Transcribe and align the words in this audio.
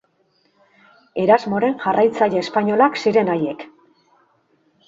Erasmoren 1.25 1.77
jarraitzaile 1.83 2.41
espainolak 2.47 2.99
ziren 3.05 3.33
haiek. 3.35 3.63